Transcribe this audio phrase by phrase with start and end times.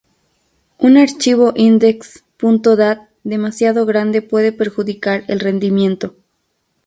[0.87, 6.15] Un archivo index.dat demasiado grande puede perjudicar el rendimiento.